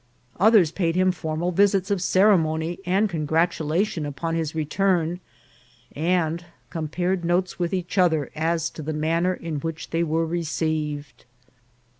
Others 0.39 0.71
paid 0.71 0.95
him 0.95 1.11
formal 1.11 1.51
visits 1.51 1.91
of 1.91 2.01
ceremony 2.01 2.79
and 2.87 3.07
congratulation 3.07 4.03
upon 4.03 4.33
his 4.33 4.55
return, 4.55 5.19
and 5.95 6.43
compared 6.71 7.23
notes 7.23 7.59
with 7.59 7.71
each 7.71 7.99
other 7.99 8.31
as 8.35 8.71
to 8.71 8.81
the 8.81 8.93
manner 8.93 9.35
in 9.35 9.57
which 9.59 9.91
they 9.91 10.01
were 10.01 10.25
re'ceived. 10.25 11.25